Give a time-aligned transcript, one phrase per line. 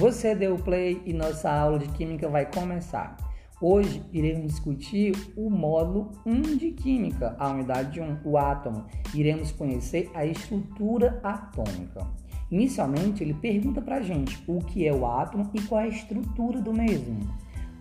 [0.00, 3.18] Você deu play e nossa aula de Química vai começar.
[3.60, 8.86] Hoje iremos discutir o módulo 1 de Química, a unidade 1, o átomo.
[9.14, 12.06] Iremos conhecer a estrutura atômica.
[12.50, 15.88] Inicialmente, ele pergunta para a gente o que é o átomo e qual é a
[15.88, 17.18] estrutura do mesmo.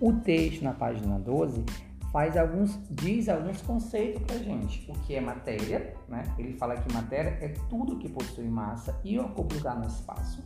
[0.02, 1.64] O texto, na página 12,
[2.12, 4.92] faz alguns, diz alguns conceitos para a gente.
[4.92, 6.24] O que é matéria, né?
[6.38, 10.44] Ele fala que matéria é tudo que possui massa e ocupa lugar no espaço.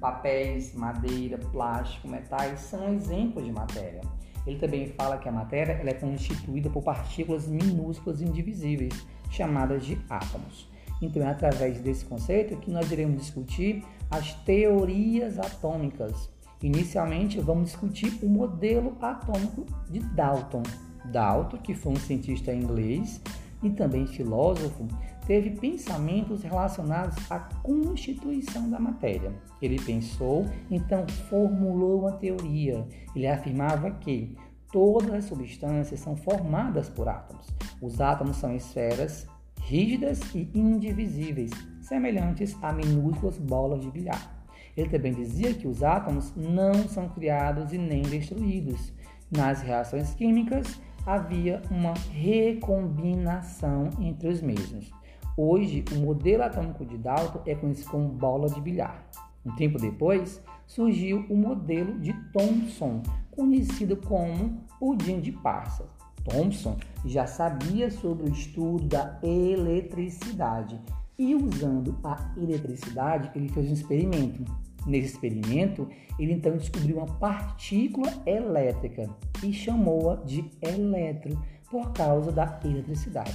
[0.00, 4.02] Papéis, madeira, plástico, metais são exemplos de matéria.
[4.46, 8.94] Ele também fala que a matéria é constituída por partículas minúsculas indivisíveis,
[9.30, 10.70] chamadas de átomos.
[11.02, 16.30] Então é através desse conceito que nós iremos discutir as teorias atômicas.
[16.62, 20.62] Inicialmente vamos discutir o modelo atômico de Dalton.
[21.06, 23.20] Dalton, que foi um cientista inglês
[23.62, 24.86] e também filósofo,
[25.26, 29.32] teve pensamentos relacionados à constituição da matéria.
[29.60, 32.86] Ele pensou, então formulou uma teoria.
[33.14, 34.36] Ele afirmava que
[34.72, 37.46] todas as substâncias são formadas por átomos.
[37.80, 39.26] Os átomos são esferas
[39.60, 44.46] rígidas e indivisíveis, semelhantes a minúsculas bolas de bilhar.
[44.76, 48.92] Ele também dizia que os átomos não são criados e nem destruídos.
[49.30, 54.92] Nas reações químicas, havia uma recombinação entre os mesmos.
[55.36, 59.06] Hoje, o modelo atômico de Dalton é conhecido como bola de bilhar.
[59.44, 65.86] Um tempo depois, surgiu o modelo de Thomson, conhecido como pudim de passas.
[66.24, 70.80] Thomson já sabia sobre o estudo da eletricidade
[71.18, 74.44] e, usando a eletricidade, ele fez um experimento
[74.86, 79.10] Nesse experimento, ele então descobriu uma partícula elétrica
[79.42, 81.36] e chamou-a de elétron
[81.68, 83.34] por causa da eletricidade.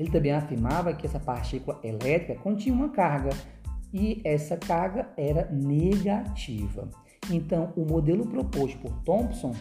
[0.00, 3.28] Ele também afirmava que essa partícula elétrica continha uma carga
[3.92, 6.88] e essa carga era negativa.
[7.30, 9.54] Então, o modelo proposto por Thomson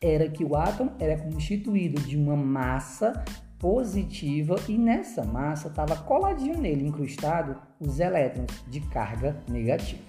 [0.00, 3.22] era que o átomo era constituído de uma massa
[3.58, 10.02] positiva e nessa massa estava coladinho nele, incrustado, os elétrons de carga negativa.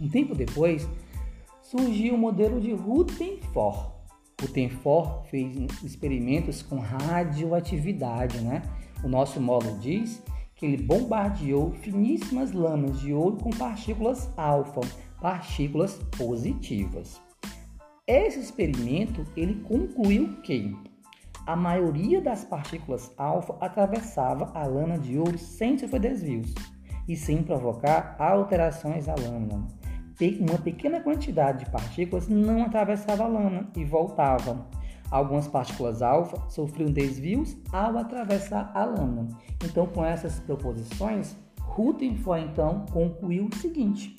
[0.00, 0.88] Um tempo depois,
[1.62, 3.92] surgiu o modelo de Rutherford.
[4.40, 8.62] Rutherford fez experimentos com radioatividade, né?
[9.02, 10.22] O nosso módulo diz
[10.54, 14.80] que ele bombardeou finíssimas lâminas de ouro com partículas alfa,
[15.20, 17.20] partículas positivas.
[18.06, 20.76] Esse experimento ele concluiu que
[21.46, 26.52] a maioria das partículas alfa atravessava a lâmina de ouro sem sofrer desvios
[27.08, 29.66] e sem provocar alterações à lâmina
[30.38, 34.66] uma pequena quantidade de partículas não atravessava a lâmina e voltava.
[35.10, 39.28] Algumas partículas alfa sofriam desvios ao atravessar a lâmina.
[39.64, 44.16] Então, com essas proposições, Rutherford então concluiu o seguinte: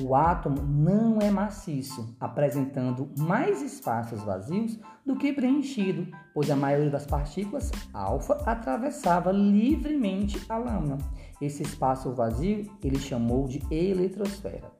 [0.00, 6.90] o átomo não é maciço, apresentando mais espaços vazios do que preenchido, pois a maioria
[6.90, 10.98] das partículas alfa atravessava livremente a lâmina.
[11.40, 14.77] Esse espaço vazio ele chamou de eletrosfera.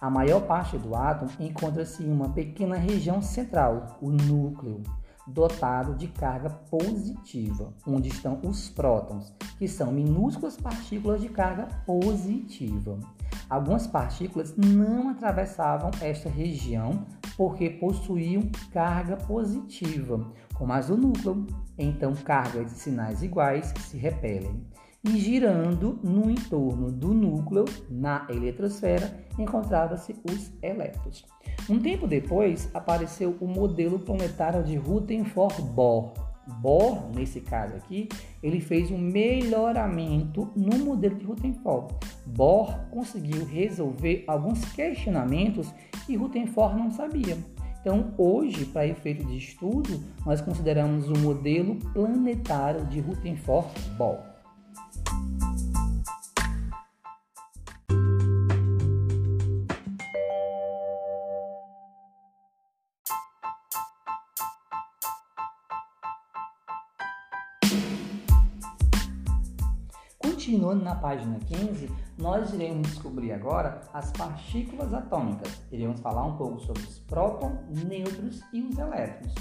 [0.00, 4.82] A maior parte do átomo encontra-se em uma pequena região central, o núcleo,
[5.26, 12.98] dotado de carga positiva, onde estão os prótons, que são minúsculas partículas de carga positiva.
[13.50, 17.04] Algumas partículas não atravessavam esta região
[17.36, 21.46] porque possuíam carga positiva, como as do núcleo,
[21.76, 24.64] então cargas de sinais iguais se repelem
[25.02, 31.24] e girando no entorno do núcleo, na eletrosfera, encontrava-se os elétrons.
[31.68, 36.12] Um tempo depois, apareceu o modelo planetário de Rutherford-Bohr.
[36.60, 38.08] Bohr, nesse caso aqui,
[38.42, 41.94] ele fez um melhoramento no modelo de Rutherford.
[42.26, 45.72] Bohr conseguiu resolver alguns questionamentos
[46.06, 47.38] que Rutherford não sabia.
[47.80, 54.29] Então, hoje, para efeito de estudo, nós consideramos o modelo planetário de Rutherford-Bohr.
[70.40, 75.60] Continuando na página 15, nós iremos descobrir agora as partículas atômicas.
[75.70, 79.34] Iremos falar um pouco sobre os prótons, nêutrons e os elétrons.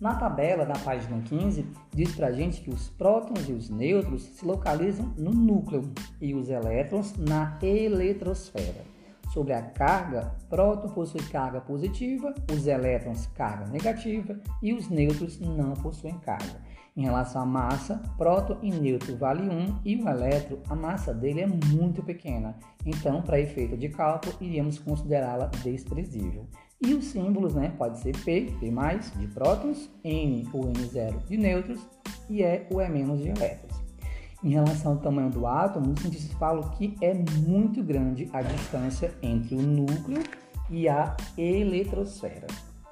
[0.00, 4.42] Na tabela da página 15, diz pra gente que os prótons e os nêutrons se
[4.46, 8.86] localizam no núcleo e os elétrons na eletrosfera.
[9.34, 15.74] Sobre a carga, próton possui carga positiva, os elétrons carga negativa e os nêutrons não
[15.74, 16.67] possuem carga.
[16.98, 21.42] Em relação à massa, próton e neutro vale 1 e o elétron, a massa dele
[21.42, 22.56] é muito pequena.
[22.84, 26.48] Então, para efeito de cálculo, iríamos considerá-la desprezível.
[26.82, 28.72] E os símbolos, né, pode ser P, P+,
[29.16, 31.86] de prótons, N ou N0 de nêutrons
[32.28, 33.80] e E ou E- de elétrons.
[34.42, 39.14] Em relação ao tamanho do átomo, os cientistas falam que é muito grande a distância
[39.22, 40.24] entre o núcleo
[40.68, 42.48] e a eletrosfera.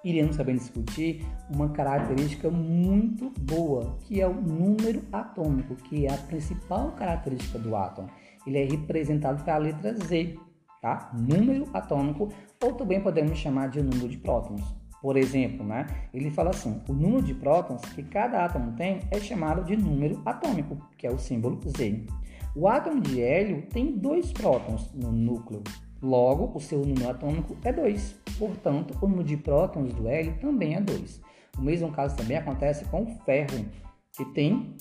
[0.06, 6.17] Iremos também discutir uma característica muito boa, que é o número atômico, que é a
[6.17, 8.08] principal característica do átomo.
[8.47, 10.37] Ele é representado pela letra Z,
[10.81, 11.11] tá?
[11.12, 12.29] Número atômico,
[12.62, 14.62] ou também podemos chamar de número de prótons.
[15.03, 15.85] Por exemplo, né?
[16.14, 20.23] ele fala assim: o número de prótons que cada átomo tem é chamado de número
[20.25, 22.06] atômico, que é o símbolo Z.
[22.55, 25.64] O átomo de hélio tem dois prótons no núcleo,
[26.03, 28.17] logo o seu número atômico é 2.
[28.39, 31.21] Portanto, o número de prótons do hélio também é 2.
[31.59, 33.65] O mesmo caso também acontece com o ferro,
[34.13, 34.77] que tem,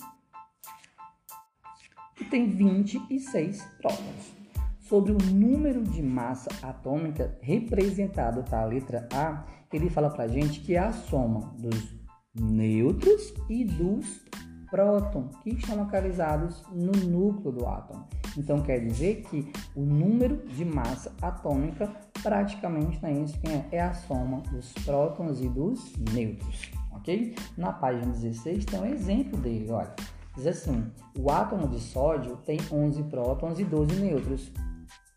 [2.16, 4.36] que tem 26 prótons
[4.82, 10.76] sobre o número de massa atômica representado pela letra A, ele fala para gente que
[10.76, 11.94] é a soma dos
[12.34, 14.24] nêutrons e dos
[14.70, 18.08] prótons que estão localizados no núcleo do átomo.
[18.38, 21.92] Então quer dizer que o número de massa atômica
[22.22, 27.36] praticamente não é isso que é, é a soma dos prótons e dos nêutrons, ok?
[27.58, 29.94] Na página 16 tem um exemplo dele, olha.
[30.36, 34.52] Diz assim: o átomo de sódio tem 11 prótons e 12 nêutrons.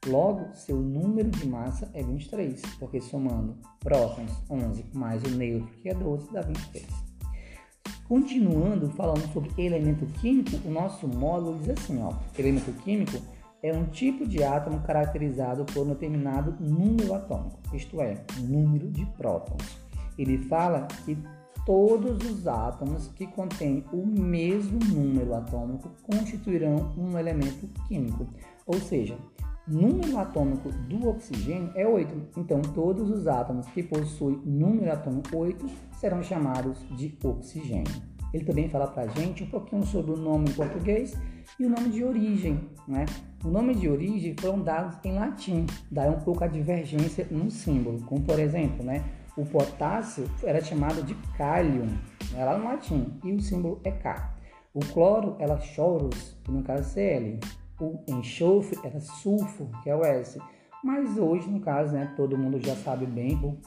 [0.06, 5.88] Logo, seu número de massa é 23, porque somando prótons 11 mais o neutro, que
[5.88, 7.07] é 12, dá 23.
[8.08, 13.19] Continuando falando sobre elemento químico, o nosso módulo diz assim, ó, elemento químico
[13.62, 19.05] é um tipo de átomo caracterizado por um determinado número atômico, isto é, número de
[19.05, 19.78] prótons.
[20.16, 21.19] Ele fala que
[21.66, 28.26] todos os átomos que contêm o mesmo número atômico constituirão um elemento químico,
[28.66, 29.19] ou seja,
[29.69, 32.41] número atômico do oxigênio é 8.
[32.41, 37.93] Então, todos os átomos que possuem número atômico 8 serão chamados de oxigênio.
[38.32, 41.17] Ele também fala para a gente um pouquinho sobre o nome em português
[41.59, 42.61] e o nome de origem.
[42.87, 43.06] Né?
[43.44, 48.03] O nome de origem foram dados em latim, daí um pouco a divergência no símbolo.
[48.03, 49.05] Como, por exemplo, né?
[49.37, 51.87] o potássio era chamado de cálium,
[52.32, 52.44] né?
[52.44, 54.35] lá no latim, e o símbolo é K.
[54.75, 57.38] O cloro era chorus, no caso Cl
[57.80, 60.40] o enxofre era sulfo, que é o S.
[60.82, 63.58] Mas hoje, no caso, né, todo mundo já sabe bem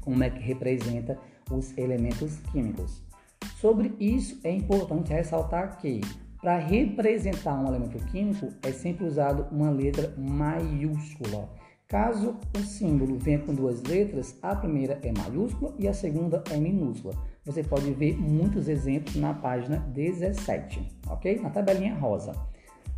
[0.00, 1.18] como é que representa
[1.50, 3.02] os elementos químicos.
[3.56, 6.00] Sobre isso, é importante ressaltar que
[6.40, 11.48] para representar um elemento químico é sempre usado uma letra maiúscula.
[11.88, 16.56] Caso o símbolo venha com duas letras, a primeira é maiúscula e a segunda é
[16.56, 17.14] minúscula.
[17.44, 21.40] Você pode ver muitos exemplos na página 17, ok?
[21.40, 22.32] Na tabelinha rosa.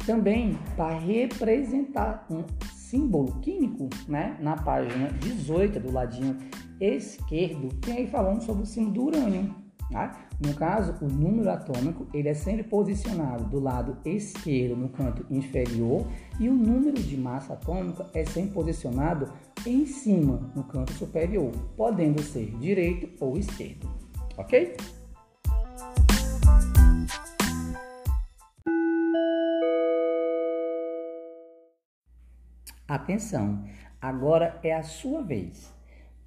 [0.06, 4.36] Também para representar um símbolo químico, né?
[4.40, 6.36] Na página 18 do ladinho
[6.80, 9.66] esquerdo, tem aí falando sobre o símbolo do urânio.
[9.90, 10.26] Tá?
[10.44, 16.06] No caso, o número atômico ele é sempre posicionado do lado esquerdo no canto inferior
[16.40, 19.32] e o número de massa atômica é sempre posicionado
[19.64, 23.88] em cima no canto superior, podendo ser direito ou esquerdo,
[24.36, 24.76] ok?
[32.88, 33.64] Atenção,
[34.00, 35.74] agora é a sua vez.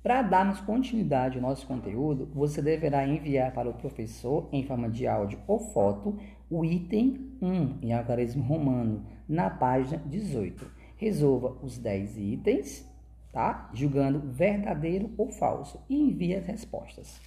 [0.03, 5.07] Para darmos continuidade ao nosso conteúdo, você deverá enviar para o professor, em forma de
[5.07, 10.69] áudio ou foto, o item 1 em algarismo romano, na página 18.
[10.97, 12.85] Resolva os 10 itens,
[13.31, 13.69] tá?
[13.73, 17.21] Julgando verdadeiro ou falso e envie as respostas.